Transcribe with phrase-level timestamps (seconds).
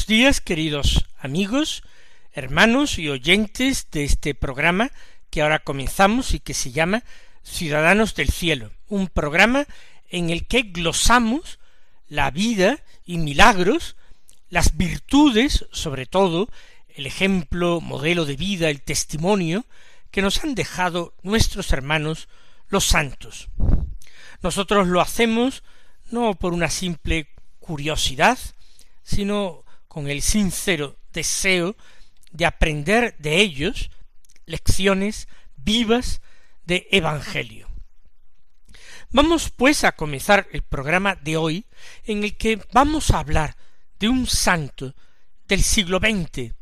[0.00, 1.82] Buenos días, queridos amigos,
[2.32, 4.90] hermanos y oyentes de este programa
[5.28, 7.02] que ahora comenzamos y que se llama
[7.42, 9.66] Ciudadanos del Cielo, un programa
[10.08, 11.58] en el que glosamos
[12.08, 13.96] la vida y milagros,
[14.48, 16.48] las virtudes, sobre todo,
[16.88, 19.66] el ejemplo, modelo de vida, el testimonio
[20.10, 22.28] que nos han dejado nuestros hermanos
[22.68, 23.48] los santos.
[24.40, 25.62] Nosotros lo hacemos
[26.10, 28.38] no por una simple curiosidad,
[29.02, 31.76] sino con el sincero deseo
[32.30, 33.90] de aprender de ellos
[34.46, 36.22] lecciones vivas
[36.64, 37.66] de Evangelio.
[39.10, 41.66] Vamos pues a comenzar el programa de hoy
[42.04, 43.56] en el que vamos a hablar
[43.98, 44.94] de un santo
[45.48, 46.54] del siglo XX,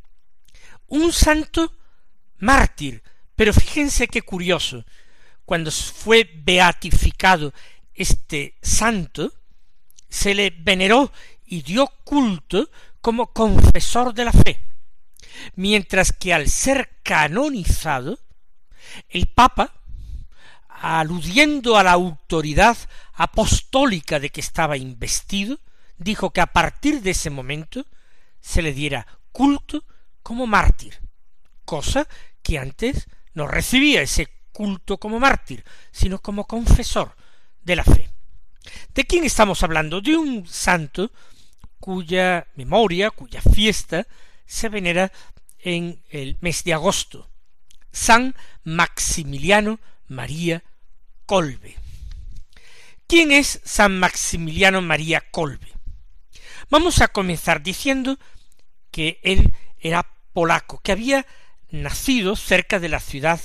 [0.87, 1.77] un santo
[2.39, 3.03] mártir,
[3.37, 4.87] pero fíjense qué curioso,
[5.45, 7.53] cuando fue beatificado
[7.93, 9.35] este santo,
[10.09, 11.13] se le veneró
[11.45, 12.71] y dio culto
[13.01, 14.61] como confesor de la fe,
[15.55, 18.19] mientras que al ser canonizado,
[19.09, 19.75] el Papa,
[20.69, 22.77] aludiendo a la autoridad
[23.15, 25.59] apostólica de que estaba investido,
[25.97, 27.85] dijo que a partir de ese momento
[28.41, 29.85] se le diera culto
[30.23, 31.01] como mártir,
[31.65, 32.07] cosa
[32.43, 37.15] que antes no recibía ese culto como mártir, sino como confesor
[37.63, 38.11] de la fe.
[38.95, 40.01] ¿De quién estamos hablando?
[40.01, 41.11] De un santo
[41.81, 44.07] cuya memoria, cuya fiesta
[44.47, 45.13] se venera
[45.59, 47.29] en el mes de agosto,
[47.93, 48.35] San
[48.65, 50.63] Maximiliano María
[51.27, 51.77] Colbe.
[53.07, 55.73] ¿Quién es San Maximiliano María Colbe?
[56.71, 58.19] Vamos a comenzar diciendo
[58.91, 61.27] que él era polaco, que había
[61.71, 63.41] nacido cerca de la ciudad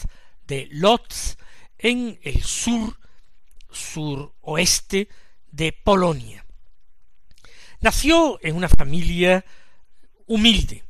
[0.45, 1.38] de Lodz,
[1.77, 2.97] en el sur,
[3.69, 5.09] suroeste
[5.51, 6.42] de Polonia.
[7.83, 9.45] Nació en una familia
[10.25, 10.83] humilde,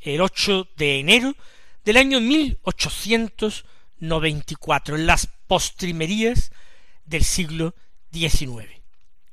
[0.00, 1.36] el 8 de enero
[1.84, 6.50] del año 1894, en las postrimerías
[7.04, 7.74] del siglo
[8.10, 8.70] XIX.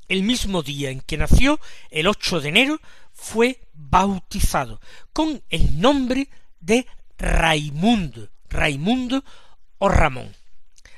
[0.10, 2.82] El mismo día en que nació, el 8 de enero,
[3.14, 4.82] fue bautizado
[5.14, 6.28] con el nombre
[6.60, 9.24] de Raimundo, Raimundo
[9.78, 10.36] o Ramón.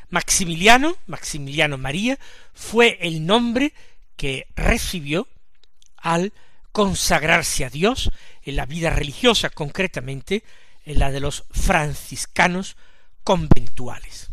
[0.09, 2.17] Maximiliano, Maximiliano María,
[2.55, 3.75] fue el nombre
[4.17, 5.27] que recibió
[6.01, 6.33] al
[6.71, 8.11] consagrarse a Dios
[8.43, 10.43] en la vida religiosa, concretamente
[10.85, 12.77] en la de los franciscanos
[13.23, 14.31] conventuales.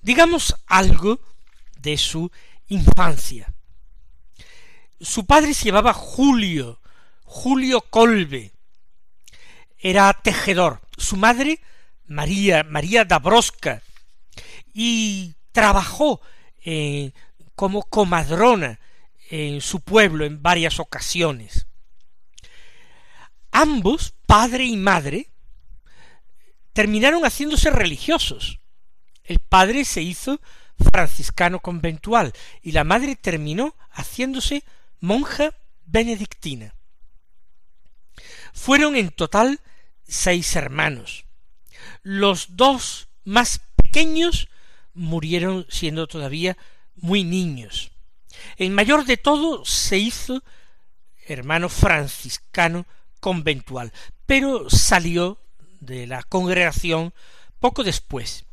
[0.00, 1.20] Digamos algo
[1.78, 2.30] de su
[2.68, 3.52] infancia.
[5.00, 6.80] Su padre se llamaba Julio,
[7.24, 8.52] Julio Colbe.
[9.78, 10.80] Era tejedor.
[10.96, 11.60] Su madre,
[12.06, 13.82] María, María Dabrosca,
[14.74, 16.20] y trabajó
[16.64, 17.12] eh,
[17.54, 18.78] como comadrona
[19.30, 21.66] en su pueblo en varias ocasiones.
[23.52, 25.30] Ambos, padre y madre,
[26.72, 28.58] terminaron haciéndose religiosos.
[29.24, 30.40] El padre se hizo
[30.92, 32.32] franciscano conventual
[32.62, 34.64] y la madre terminó haciéndose
[34.98, 35.54] monja
[35.84, 36.74] benedictina.
[38.52, 39.60] Fueron en total
[40.06, 41.24] seis hermanos.
[42.02, 44.48] Los dos más pequeños
[44.92, 46.56] murieron siendo todavía
[46.96, 47.89] muy niños.
[48.56, 50.42] El mayor de todo se hizo
[51.26, 52.86] hermano franciscano
[53.20, 53.92] conventual,
[54.26, 55.40] pero salió
[55.80, 57.12] de la congregación
[57.58, 58.46] poco después,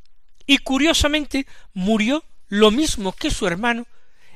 [0.45, 3.87] y curiosamente murió lo mismo que su hermano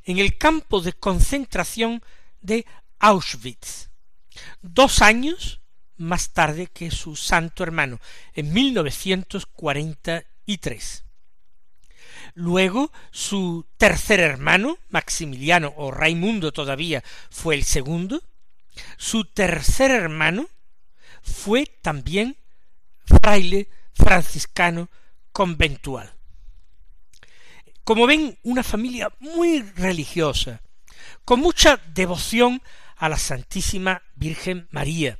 [0.03, 2.01] en el campo de concentración
[2.41, 2.65] de
[2.99, 3.89] Auschwitz,
[4.61, 5.61] dos años
[5.97, 7.99] más tarde que su santo hermano,
[8.33, 11.05] en 1943.
[12.33, 18.23] Luego su tercer hermano, Maximiliano o Raimundo todavía fue el segundo.
[18.97, 20.47] Su tercer hermano
[21.21, 22.37] fue también
[23.05, 24.89] fraile franciscano
[25.31, 26.13] conventual.
[27.83, 30.61] Como ven, una familia muy religiosa,
[31.25, 32.61] con mucha devoción
[32.95, 35.19] a la Santísima Virgen María.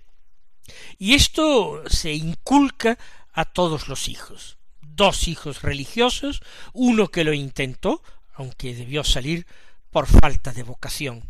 [0.97, 2.97] Y esto se inculca
[3.33, 4.57] a todos los hijos.
[5.01, 6.43] Dos hijos religiosos,
[6.73, 8.03] uno que lo intentó,
[8.35, 9.47] aunque debió salir
[9.89, 11.27] por falta de vocación.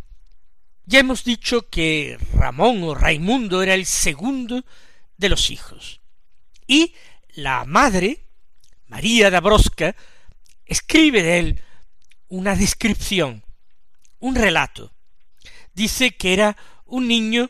[0.84, 4.66] Ya hemos dicho que Ramón o Raimundo era el segundo
[5.16, 6.02] de los hijos.
[6.68, 6.96] Y
[7.30, 8.26] la madre,
[8.88, 9.96] María Dabrosca,
[10.66, 11.62] escribe de él
[12.28, 13.46] una descripción,
[14.20, 14.92] un relato.
[15.74, 17.50] Dice que era un niño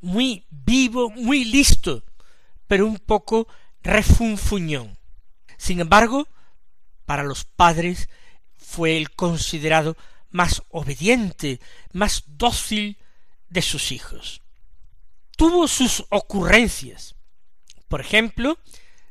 [0.00, 2.02] muy vivo, muy listo,
[2.66, 3.46] pero un poco
[3.84, 4.98] refunfuñón.
[5.60, 6.26] Sin embargo,
[7.04, 8.08] para los padres
[8.56, 9.94] fue el considerado
[10.30, 11.60] más obediente,
[11.92, 12.96] más dócil
[13.50, 14.40] de sus hijos.
[15.36, 17.14] Tuvo sus ocurrencias.
[17.88, 18.58] Por ejemplo,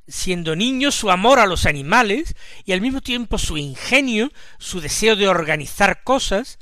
[0.08, 2.34] siendo niño, su amor a los animales
[2.66, 6.58] y al mismo tiempo su ingenio, su deseo de organizar cosas,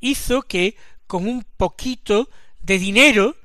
[0.00, 2.28] hizo que con un poquito
[2.60, 3.38] de dinero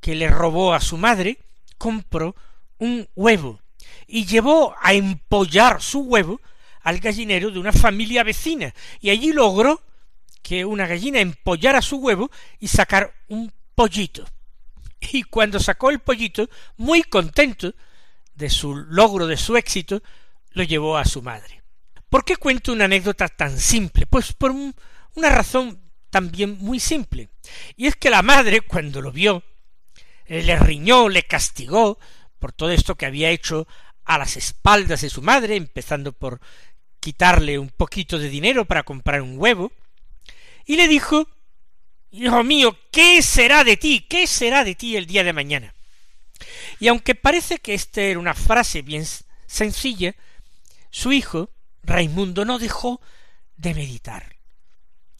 [0.00, 1.44] que le robó a su madre,
[1.76, 2.34] compró
[2.78, 3.60] un huevo
[4.06, 6.40] y llevó a empollar su huevo
[6.82, 9.82] al gallinero de una familia vecina y allí logró
[10.42, 12.30] que una gallina empollara su huevo
[12.60, 14.24] y sacar un pollito.
[15.00, 17.74] Y cuando sacó el pollito, muy contento
[18.34, 20.02] de su logro, de su éxito,
[20.50, 21.62] lo llevó a su madre.
[22.08, 24.06] ¿Por qué cuento una anécdota tan simple?
[24.06, 25.80] Pues por una razón
[26.10, 27.28] también muy simple.
[27.76, 29.42] Y es que la madre, cuando lo vio,
[30.26, 31.98] le riñó, le castigó
[32.38, 33.66] por todo esto que había hecho
[34.06, 36.40] a las espaldas de su madre, empezando por
[37.00, 39.72] quitarle un poquito de dinero para comprar un huevo,
[40.64, 41.28] y le dijo
[42.12, 44.06] Hijo mío, ¿qué será de ti?
[44.08, 45.74] ¿Qué será de ti el día de mañana?
[46.78, 49.04] Y aunque parece que esta era una frase bien
[49.46, 50.14] sencilla,
[50.90, 51.50] su hijo,
[51.82, 53.00] Raimundo, no dejó
[53.56, 54.36] de meditar.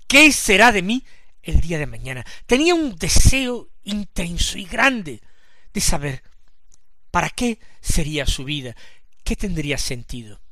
[0.07, 1.05] ¿Qué será de mí
[1.43, 2.25] el día de mañana?
[2.47, 5.21] Tenía un deseo intenso y grande
[5.75, 6.23] de saber
[7.17, 8.77] para qué sería su vida,
[9.25, 10.43] qué tendría sentido.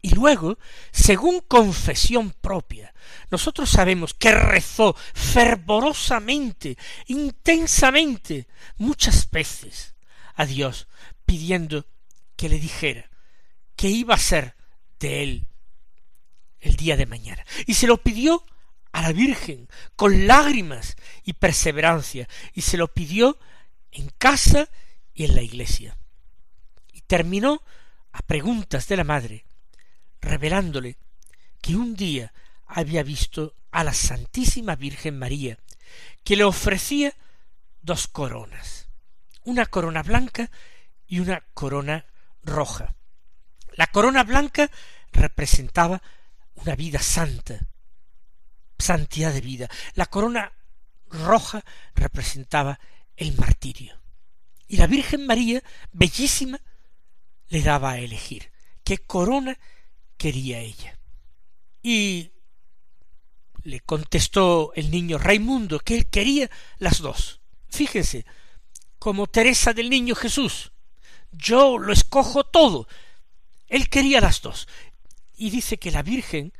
[0.00, 0.56] Y luego,
[0.92, 2.94] según confesión propia,
[3.28, 9.96] nosotros sabemos que rezó fervorosamente, intensamente, muchas veces
[10.36, 10.86] a Dios,
[11.24, 11.86] pidiendo
[12.36, 13.10] que le dijera
[13.74, 14.54] qué iba a ser
[15.00, 15.48] de él
[16.60, 17.44] el día de mañana.
[17.66, 18.44] Y se lo pidió
[18.92, 23.40] a la Virgen con lágrimas y perseverancia, y se lo pidió
[23.90, 24.68] en casa
[25.16, 25.96] y en la iglesia.
[26.92, 27.62] Y terminó
[28.12, 29.46] a preguntas de la madre,
[30.20, 30.98] revelándole
[31.60, 32.32] que un día
[32.66, 35.58] había visto a la Santísima Virgen María,
[36.22, 37.14] que le ofrecía
[37.80, 38.88] dos coronas,
[39.44, 40.50] una corona blanca
[41.06, 42.04] y una corona
[42.42, 42.94] roja.
[43.72, 44.70] La corona blanca
[45.12, 46.02] representaba
[46.56, 47.58] una vida santa,
[48.78, 49.70] santidad de vida.
[49.94, 50.52] La corona
[51.08, 51.64] roja
[51.94, 52.78] representaba
[53.16, 53.98] el martirio.
[54.68, 55.62] Y la Virgen María,
[55.92, 56.60] bellísima,
[57.48, 58.50] le daba a elegir
[58.84, 59.58] qué corona
[60.16, 60.98] quería ella.
[61.82, 62.32] Y
[63.62, 67.40] le contestó el niño Raimundo que él quería las dos.
[67.68, 68.24] Fíjense,
[68.98, 70.72] como Teresa del Niño Jesús.
[71.32, 72.88] Yo lo escojo todo.
[73.68, 74.68] Él quería las dos.
[75.36, 76.52] Y dice que la Virgen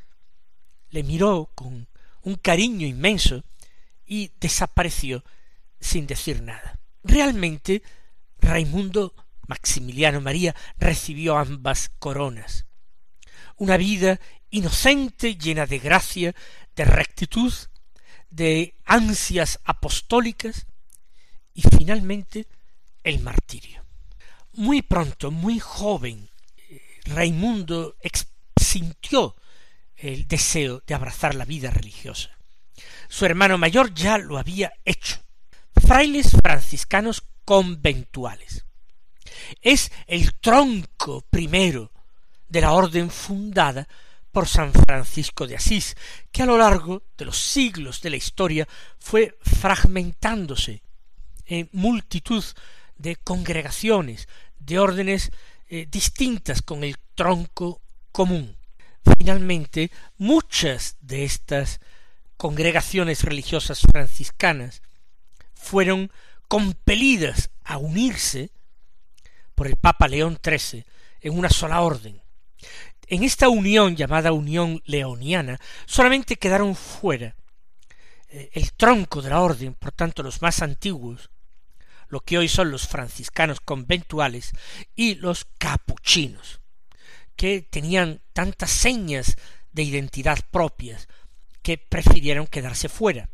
[0.90, 1.88] le miró con
[2.22, 3.44] un cariño inmenso
[4.04, 5.24] y desapareció
[5.80, 6.78] sin decir nada.
[7.02, 7.82] Realmente
[8.38, 9.14] Raimundo
[9.46, 12.66] Maximiliano María recibió ambas coronas.
[13.56, 16.34] Una vida inocente, llena de gracia,
[16.74, 17.52] de rectitud,
[18.30, 20.66] de ansias apostólicas
[21.54, 22.46] y finalmente
[23.02, 23.84] el martirio.
[24.52, 26.30] Muy pronto, muy joven,
[27.04, 27.96] Raimundo
[28.60, 29.36] sintió
[29.96, 32.30] el deseo de abrazar la vida religiosa.
[33.08, 35.18] Su hermano mayor ya lo había hecho.
[35.74, 38.66] Frailes franciscanos conventuales.
[39.62, 41.90] Es el tronco primero
[42.48, 43.88] de la orden fundada
[44.30, 45.96] por San Francisco de Asís,
[46.30, 50.82] que a lo largo de los siglos de la historia fue fragmentándose
[51.46, 52.44] en multitud
[52.98, 55.30] de congregaciones, de órdenes
[55.68, 57.80] eh, distintas con el tronco
[58.12, 58.56] común.
[59.18, 61.80] Finalmente, muchas de estas
[62.36, 64.82] congregaciones religiosas franciscanas
[65.54, 66.10] fueron
[66.48, 68.50] compelidas a unirse
[69.54, 70.84] por el Papa León XIII
[71.20, 72.20] en una sola orden,
[73.08, 77.36] en esta unión llamada Unión Leoniana solamente quedaron fuera
[78.28, 81.30] eh, el tronco de la orden, por tanto los más antiguos,
[82.08, 84.52] lo que hoy son los franciscanos conventuales
[84.94, 86.60] y los capuchinos,
[87.36, 89.36] que tenían tantas señas
[89.72, 91.08] de identidad propias,
[91.62, 93.28] que prefirieron quedarse fuera.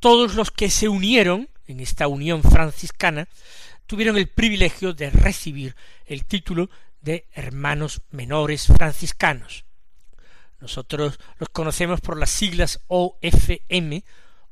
[0.00, 3.28] Todos los que se unieron en esta unión franciscana
[3.86, 6.68] tuvieron el privilegio de recibir el título
[7.00, 9.64] de hermanos menores franciscanos.
[10.60, 14.02] Nosotros los conocemos por las siglas OFM,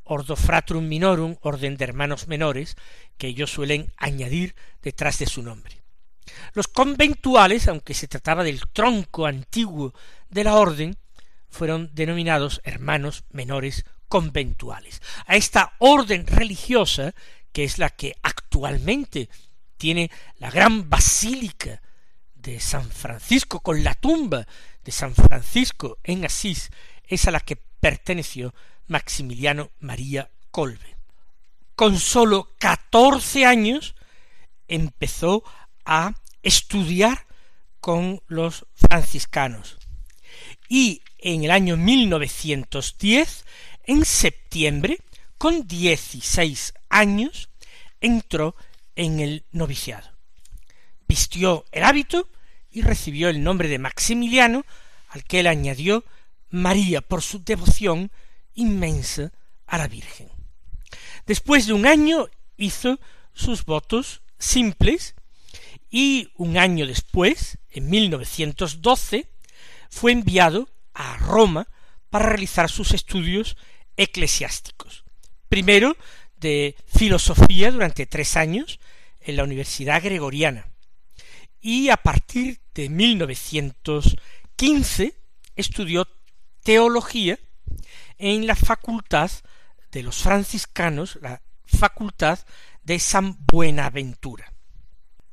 [0.05, 2.77] Ordo Fratrum Minorum, Orden de Hermanos Menores,
[3.19, 5.83] que ellos suelen añadir detrás de su nombre.
[6.55, 9.95] Los conventuales, aunque se trataba del tronco antiguo
[10.31, 10.97] de la orden,
[11.49, 15.03] fueron denominados hermanos menores conventuales.
[15.27, 17.15] A esta orden religiosa,
[17.53, 19.29] que es la que actualmente
[19.77, 21.83] tiene la gran basílica
[22.35, 24.47] de San Francisco con la tumba
[24.85, 26.71] de San Francisco en Asís,
[27.05, 28.55] es a la que perteneció
[28.87, 30.97] Maximiliano María Colbe.
[31.75, 33.95] Con sólo catorce años
[34.69, 35.45] empezó
[35.85, 37.27] a estudiar
[37.81, 39.79] con los franciscanos.
[40.69, 43.45] Y en el año 1910,
[43.87, 44.99] en septiembre,
[45.39, 47.49] con dieciséis años,
[48.01, 48.55] entró
[48.95, 50.11] en el noviciado.
[51.09, 52.29] Vistió el hábito
[52.71, 54.65] y recibió el nombre de Maximiliano,
[55.09, 56.05] al que él añadió
[56.51, 58.11] María por su devoción
[58.55, 59.33] inmensa
[59.67, 60.29] a la Virgen.
[61.27, 62.99] Después de un año hizo
[63.33, 65.15] sus votos simples
[65.91, 69.29] y un año después, en 1912,
[69.91, 71.69] fue enviado a Roma
[72.11, 73.57] para realizar sus estudios
[73.97, 75.05] eclesiásticos.
[75.49, 75.97] Primero
[76.37, 78.81] de filosofía durante tres años
[79.21, 80.67] en la Universidad Gregoriana
[81.61, 85.15] y a partir de 1915
[85.57, 86.09] estudió
[86.63, 87.39] teología
[88.19, 89.31] en la facultad
[89.91, 92.39] de los franciscanos, la facultad
[92.83, 94.53] de San Buenaventura.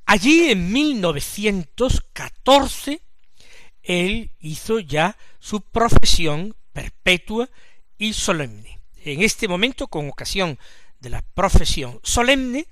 [0.06, 3.02] Allí en 1914
[3.84, 7.50] él hizo ya su profesión perpetua
[8.04, 8.80] y solemne.
[9.06, 10.60] En este momento, con ocasión
[11.00, 12.68] de la profesión solemne,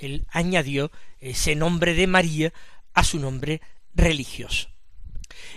[0.00, 2.52] él añadió ese nombre de María
[2.94, 3.60] a su nombre
[3.94, 4.68] religioso.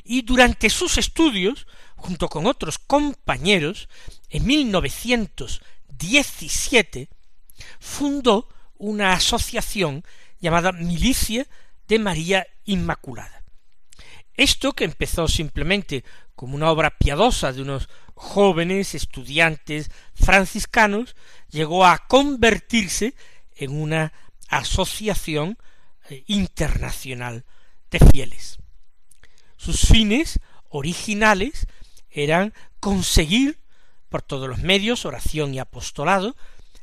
[0.04, 3.90] Y durante sus estudios, junto con otros compañeros,
[4.30, 7.10] en 1917
[7.80, 10.04] fundó una asociación
[10.40, 11.46] llamada Milicia
[11.88, 13.44] de María Inmaculada.
[14.34, 16.04] Esto, que empezó simplemente
[16.36, 17.88] como una obra piadosa de unos
[18.22, 21.16] jóvenes estudiantes franciscanos,
[21.50, 23.16] llegó a convertirse
[23.56, 24.14] en una
[24.48, 25.58] asociación
[26.08, 27.46] eh, internacional
[27.90, 28.60] de fieles.
[29.58, 31.66] Sus fines originales
[32.12, 33.60] eran conseguir
[34.08, 36.36] por todos los medios, oración y apostolado,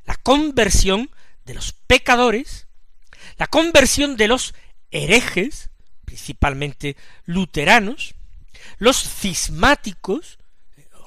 [0.06, 1.08] la conversión
[1.44, 2.66] de los pecadores,
[3.36, 4.54] la conversión de los
[4.90, 5.70] herejes,
[6.04, 8.16] principalmente luteranos,
[8.78, 10.38] los cismáticos,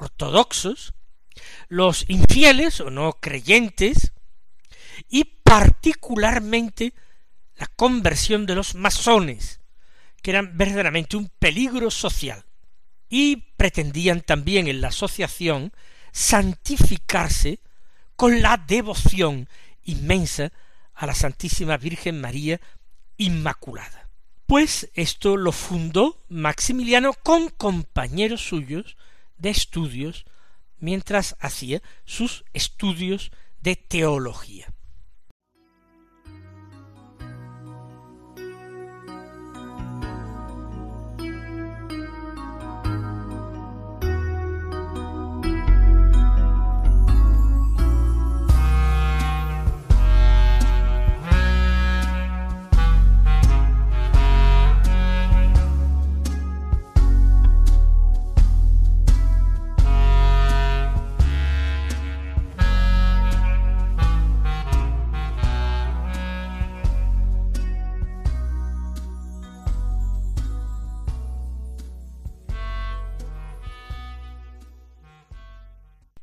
[0.02, 0.94] ortodoxos,
[1.68, 4.14] los infieles o no creyentes,
[5.10, 6.94] y particularmente
[7.56, 9.62] la conversión de los masones,
[10.22, 12.44] que eran verdaderamente un peligro social,
[13.10, 15.72] y pretendían también en la asociación
[16.12, 17.60] santificarse
[18.16, 19.48] con la devoción
[19.84, 20.52] inmensa
[20.94, 22.60] a la Santísima Virgen María
[23.18, 24.10] Inmaculada.
[24.46, 28.98] Pues esto lo fundó Maximiliano con compañeros suyos
[29.42, 30.26] de estudios
[30.78, 34.74] mientras hacía sus estudios de teología.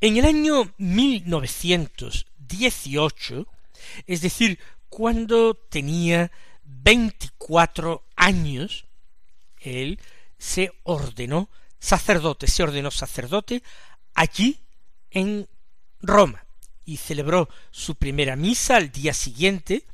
[0.00, 3.48] En el año 1918,
[4.06, 6.30] es decir, cuando tenía
[6.62, 8.84] 24 años,
[9.58, 9.98] él
[10.38, 11.50] se ordenó
[11.80, 13.64] sacerdote, se ordenó sacerdote
[14.14, 14.60] allí
[15.10, 15.48] en
[16.00, 16.46] Roma
[16.84, 19.84] y celebró su primera misa al día siguiente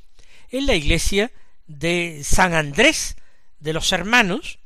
[0.50, 1.32] en la iglesia
[1.66, 3.16] de San Andrés
[3.58, 4.58] de los Hermanos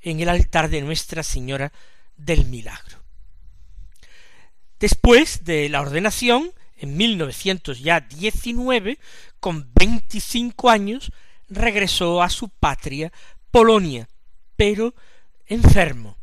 [0.00, 1.72] en el altar de Nuestra Señora
[2.16, 3.01] del Milagro.
[4.82, 8.98] Después de la ordenación, en 1919,
[9.38, 11.12] con veinticinco años,
[11.48, 13.12] regresó a su patria,
[13.52, 14.08] Polonia,
[14.56, 14.92] pero
[15.46, 16.18] enfermo,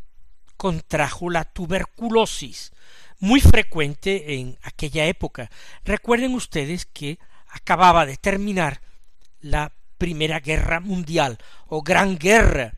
[0.58, 2.74] contrajo la tuberculosis,
[3.20, 5.50] muy frecuente en aquella época.
[5.86, 8.82] Recuerden ustedes que acababa de terminar
[9.40, 11.38] la Primera Guerra Mundial
[11.68, 12.74] o Gran Guerra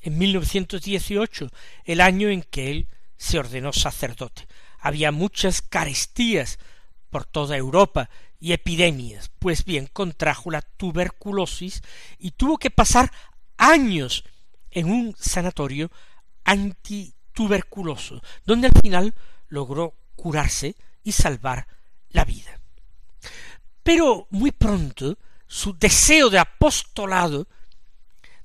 [0.00, 1.48] en 1918,
[1.84, 4.48] el año en que él se ordenó sacerdote.
[4.78, 6.58] Había muchas carestías
[7.10, 9.30] por toda Europa y epidemias.
[9.38, 11.82] Pues bien, contrajo la tuberculosis
[12.18, 13.10] y tuvo que pasar
[13.56, 14.24] años
[14.70, 15.90] en un sanatorio
[16.44, 19.14] antituberculoso, donde al final
[19.48, 21.66] logró curarse y salvar
[22.10, 22.60] la vida.
[23.82, 27.46] Pero muy pronto su deseo de apostolado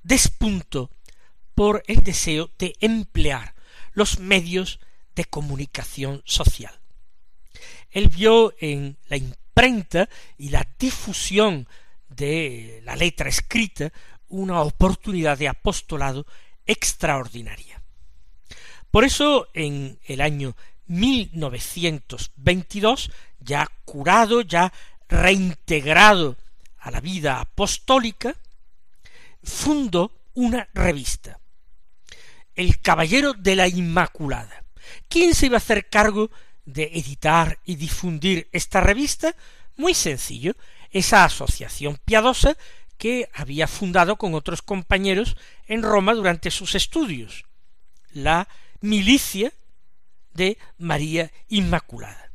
[0.03, 0.91] despuntó
[1.55, 3.55] por el deseo de emplear
[3.93, 4.79] los medios
[5.15, 6.79] de comunicación social.
[7.89, 11.67] Él vio en la imprenta y la difusión
[12.07, 13.91] de la letra escrita
[14.29, 16.25] una oportunidad de apostolado
[16.65, 17.83] extraordinaria.
[18.89, 20.55] Por eso, en el año
[20.87, 24.73] 1922, ya curado, ya
[25.07, 26.37] reintegrado
[26.79, 28.35] a la vida apostólica,
[29.43, 31.39] fundó una revista,
[32.55, 34.60] El Caballero de la Inmaculada.
[35.07, 36.31] ¿Quién se iba a hacer cargo
[36.65, 39.35] de editar y difundir esta revista?
[39.77, 40.55] Muy sencillo,
[40.91, 42.57] esa asociación piadosa
[42.97, 45.35] que había fundado con otros compañeros
[45.67, 47.45] en Roma durante sus estudios,
[48.11, 48.47] la
[48.81, 49.51] milicia
[50.33, 52.31] de María Inmaculada.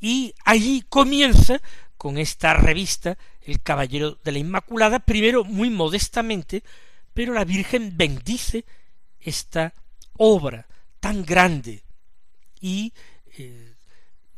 [0.00, 1.60] Y allí comienza
[1.96, 6.62] con esta revista El Caballero de la Inmaculada, primero muy modestamente,
[7.12, 8.64] pero la Virgen bendice
[9.18, 9.72] esta
[10.16, 10.66] obra
[11.04, 11.84] tan grande
[12.62, 12.94] y
[13.36, 13.74] eh,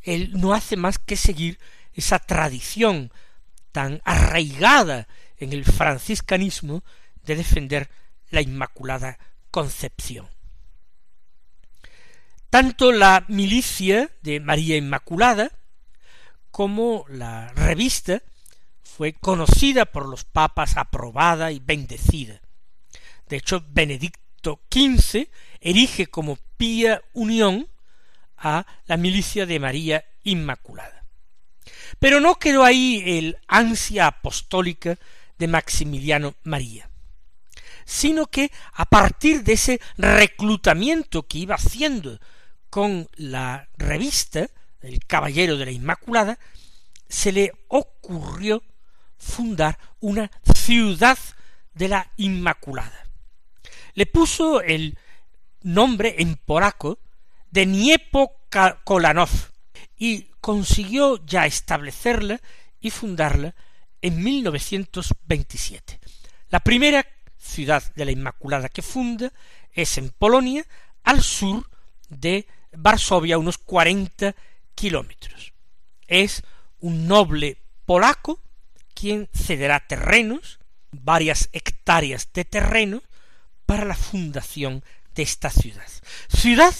[0.01, 1.59] él no hace más que seguir
[1.93, 3.09] esa tradición
[3.71, 6.83] tan arraigada en el franciscanismo
[7.23, 7.89] de defender
[8.31, 9.17] la Inmaculada
[9.49, 10.27] Concepción.
[12.49, 15.53] Tanto la milicia de María Inmaculada
[16.51, 18.23] como la revista
[18.83, 22.41] fue conocida por los papas, aprobada y bendecida.
[23.29, 25.29] De hecho, Benedicto XV
[25.61, 27.67] erige como pía unión
[28.37, 31.05] a la milicia de María Inmaculada.
[31.99, 34.97] Pero no quedó ahí el ansia apostólica
[35.37, 36.89] de Maximiliano María,
[37.85, 42.19] sino que a partir de ese reclutamiento que iba haciendo
[42.69, 44.47] con la revista
[44.81, 46.37] El Caballero de la Inmaculada,
[47.07, 48.63] se le ocurrió
[49.17, 51.17] fundar una ciudad
[51.73, 53.07] de la Inmaculada.
[53.93, 54.97] Le puso el
[55.61, 56.99] nombre en polaco
[57.51, 58.33] de Niepo
[58.83, 59.29] Kolanov
[59.97, 62.39] y consiguió ya establecerla
[62.79, 63.55] y fundarla
[64.01, 65.99] en 1927.
[66.49, 67.05] La primera
[67.37, 69.31] ciudad de la Inmaculada que funda
[69.71, 70.65] es en Polonia,
[71.03, 71.69] al sur
[72.09, 74.35] de Varsovia, unos cuarenta
[74.75, 75.53] kilómetros.
[76.07, 76.43] Es
[76.79, 78.39] un noble polaco
[78.93, 80.59] quien cederá terrenos,
[80.91, 83.01] varias hectáreas de terreno,
[83.65, 84.83] para la fundación
[85.17, 85.83] de esta ciudad.
[86.29, 86.73] Ciudad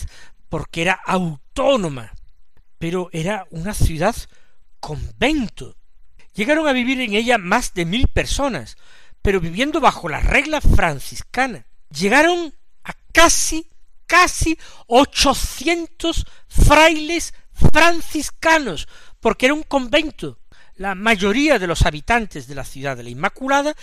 [0.48, 2.14] porque era autónoma
[2.80, 4.16] pero era una ciudad
[4.80, 5.76] convento.
[6.34, 8.78] Llegaron a vivir en ella más de mil personas,
[9.22, 11.66] pero viviendo bajo la regla franciscana.
[11.90, 13.68] Llegaron a casi,
[14.06, 18.88] casi ochocientos frailes franciscanos,
[19.20, 20.40] porque era un convento.
[20.76, 23.76] La mayoría de los habitantes de la ciudad de la Inmaculada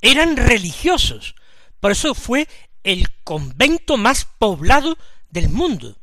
[0.00, 1.36] eran religiosos.
[1.78, 2.48] Por eso fue
[2.86, 4.96] el convento más poblado
[5.28, 5.98] del mundo.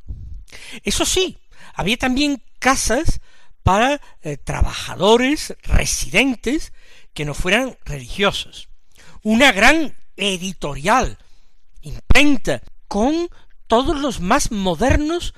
[0.83, 1.37] Eso sí,
[1.73, 3.21] había también casas
[3.63, 6.73] para eh, trabajadores residentes
[7.13, 8.67] que no fueran religiosos.
[9.21, 11.17] Una gran editorial,
[11.81, 13.29] imprenta, con
[13.67, 15.33] todos los más modernos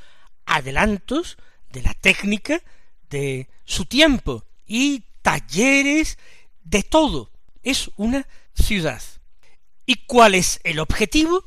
[0.48, 1.38] adelantos
[1.70, 2.60] de la técnica
[3.12, 6.18] de su tiempo y talleres
[6.64, 7.30] de todo.
[7.62, 9.02] Es una ciudad.
[9.86, 11.46] ¿Y cuál es el objetivo?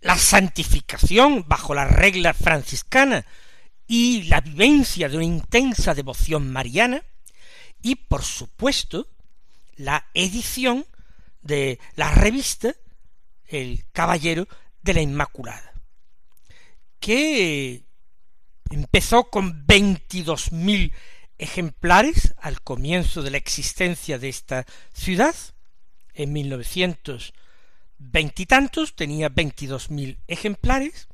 [0.00, 3.26] La santificación bajo la regla franciscana
[3.86, 7.02] y la vivencia de una intensa devoción mariana
[7.82, 9.08] y por supuesto
[9.76, 10.86] la edición
[11.42, 12.74] de la revista
[13.46, 14.46] El Caballero
[14.82, 15.72] de la Inmaculada,
[16.98, 17.84] que
[18.70, 20.92] empezó con veintidós mil
[21.38, 25.34] ejemplares al comienzo de la existencia de esta ciudad,
[26.14, 27.32] en mil novecientos
[28.00, 31.06] veintitantos tenía veintidós mil ejemplares,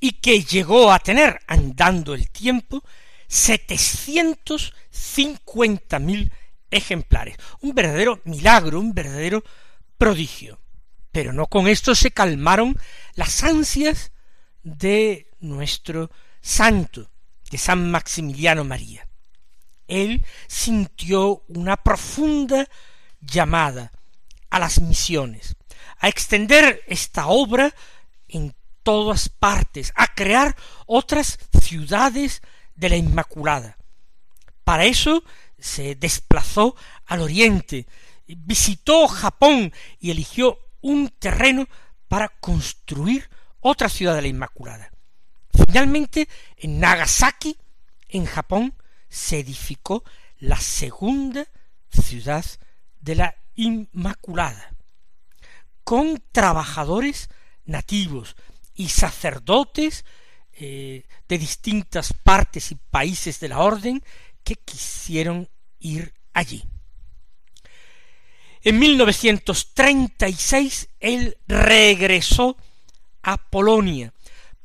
[0.00, 2.82] y que llegó a tener, andando el tiempo,
[3.28, 6.32] setecientos cincuenta mil
[6.70, 7.36] ejemplares.
[7.60, 9.44] Un verdadero milagro, un verdadero
[9.96, 10.58] prodigio.
[11.12, 12.76] Pero no con esto se calmaron
[13.14, 14.10] las ansias
[14.64, 17.10] de nuestro santo
[17.50, 19.06] de San Maximiliano María.
[19.86, 22.66] Él sintió una profunda
[23.20, 23.92] llamada
[24.50, 25.54] a las misiones,
[25.98, 27.74] a extender esta obra
[28.28, 32.42] en todas partes, a crear otras ciudades
[32.74, 33.76] de la Inmaculada.
[34.64, 35.22] Para eso
[35.58, 37.86] se desplazó al oriente,
[38.26, 41.68] visitó Japón y eligió un terreno
[42.08, 43.28] para construir
[43.60, 44.90] otra ciudad de la Inmaculada.
[45.66, 47.56] Finalmente, en Nagasaki,
[48.08, 48.74] en Japón,
[49.08, 50.04] se edificó
[50.38, 51.46] la segunda
[51.90, 52.44] ciudad
[53.00, 54.74] de la Inmaculada,
[55.84, 57.30] con trabajadores
[57.64, 58.34] nativos
[58.74, 60.04] y sacerdotes
[60.54, 64.02] eh, de distintas partes y países de la orden
[64.44, 66.64] que quisieron ir allí.
[68.62, 72.56] En 1936 él regresó
[73.22, 74.14] a Polonia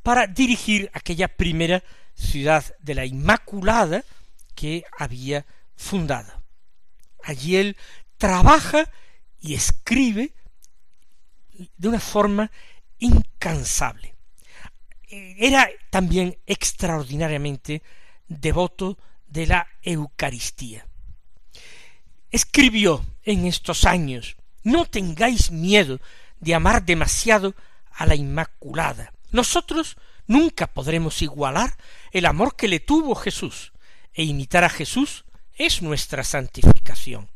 [0.02, 4.04] para dirigir aquella primera ciudad de la Inmaculada
[4.54, 5.44] que había
[5.76, 6.32] fundado.
[7.22, 7.76] Allí él
[8.16, 8.90] trabaja
[9.40, 10.32] y escribe
[11.76, 12.50] de una forma
[12.98, 14.14] incansable.
[15.08, 17.82] Era también extraordinariamente
[18.26, 20.86] devoto de la Eucaristía.
[22.30, 26.00] Escribió en estos años, no tengáis miedo
[26.40, 27.54] de amar demasiado
[27.92, 29.12] a la Inmaculada.
[29.30, 31.76] Nosotros nunca podremos igualar
[32.12, 33.72] el amor que le tuvo Jesús,
[34.12, 37.28] e imitar a Jesús es nuestra santificación.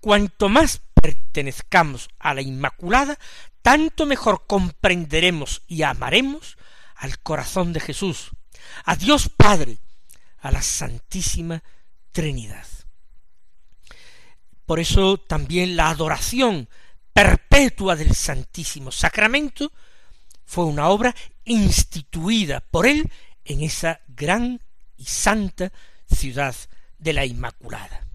[0.00, 3.18] Cuanto más pertenezcamos a la Inmaculada,
[3.60, 6.56] tanto mejor comprenderemos y amaremos
[6.94, 8.30] al corazón de Jesús,
[8.84, 9.78] a Dios Padre,
[10.38, 11.62] a la Santísima
[12.12, 12.66] Trinidad.
[14.64, 16.68] Por eso también la adoración
[17.12, 19.72] perpetua del Santísimo Sacramento
[20.44, 23.10] fue una obra instituida por él
[23.44, 24.60] en esa gran
[24.96, 25.72] y santa
[26.06, 26.54] ciudad
[26.98, 28.06] de la Inmaculada.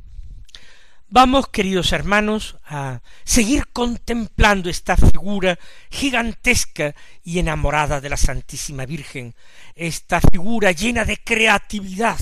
[1.10, 5.58] Vamos, queridos hermanos, a seguir contemplando esta figura
[5.89, 9.34] gigantesca y enamorada de la Santísima Virgen,
[9.74, 12.20] esta figura llena de creatividad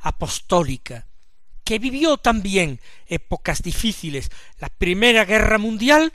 [0.00, 1.06] apostólica,
[1.64, 6.12] que vivió también épocas difíciles, la Primera Guerra Mundial,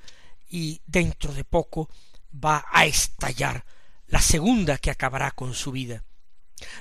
[0.48, 1.90] y dentro de poco
[2.32, 3.66] va a estallar
[4.06, 6.04] la segunda que acabará con su vida.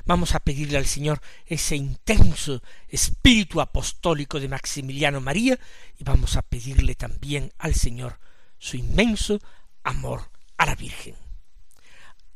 [0.05, 5.59] Vamos a pedirle al Señor ese intenso espíritu apostólico de Maximiliano María
[5.99, 8.19] y vamos a pedirle también al Señor
[8.59, 9.41] su inmenso
[9.83, 11.17] amor a la Virgen.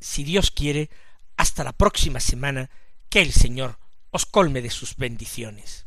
[0.01, 0.91] Si Dios quiere,
[1.37, 2.71] hasta la próxima semana,
[3.09, 3.79] que el Señor
[4.11, 5.87] os colme de sus bendiciones.